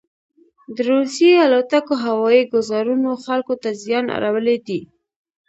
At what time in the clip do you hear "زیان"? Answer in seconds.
3.81-4.05